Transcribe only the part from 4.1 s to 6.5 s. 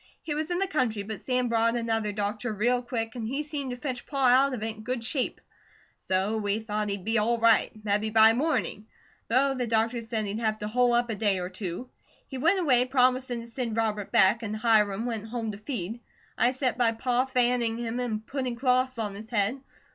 out of it in good shape, so